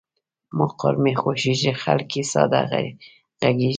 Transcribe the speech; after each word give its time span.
مقر 0.57 0.93
مې 1.03 1.13
خوښېږي، 1.21 1.71
خلګ 1.81 2.09
یې 2.17 2.23
ساده 2.33 2.61
غږیږي. 2.69 3.69